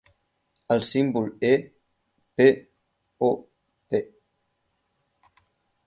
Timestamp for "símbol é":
0.87-1.73